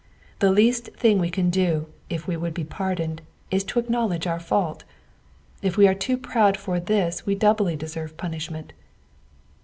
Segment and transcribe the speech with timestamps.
[0.39, 3.21] The least thing we can do, if we would be pardoned,
[3.53, 4.83] ia to acknowledge our fault;
[5.61, 8.69] if we are too proud for this we doubly deserve pun ishment.